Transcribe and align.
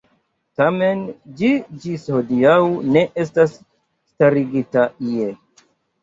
Tamen 0.59 1.01
ĝi 1.41 1.49
ĝis 1.83 2.07
hodiaŭ 2.15 2.55
ne 2.95 3.03
estas 3.25 3.53
starigita 3.59 4.87
ie. 5.11 5.29